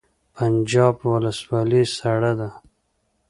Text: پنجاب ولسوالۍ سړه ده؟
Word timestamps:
پنجاب 0.35 0.95
ولسوالۍ 1.11 1.83
سړه 1.97 2.31
ده؟ 2.39 2.49